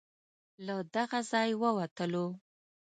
له 0.65 0.75
دغه 0.95 1.19
ځای 1.31 1.49
ووتلو. 1.61 2.25